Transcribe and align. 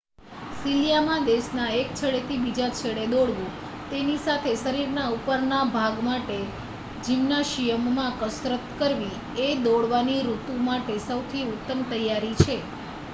શિયાલામાં 0.59 1.25
દેશના 1.25 1.65
એક 1.75 1.91
છેડેથી 1.97 2.37
બીજે 2.39 2.69
છેડે 2.77 3.03
દોડવું 3.11 3.51
તેની 3.91 4.15
સાથે 4.23 4.55
શરીરના 4.57 5.05
ઉપરના 5.11 5.61
ભાગ 5.71 6.01
માટે 6.03 6.39
જિમ્નાશિયમમાં 7.03 8.17
કસરત 8.19 8.65
કરવી 8.77 9.15
એ 9.43 9.63
દોડવાની 9.63 10.19
ઋતુ 10.27 10.59
માટે 10.65 10.99
સૌથી 11.07 11.47
ઉત્તમ 11.53 11.89
તૈયારી 11.89 12.37
છે 12.41 12.57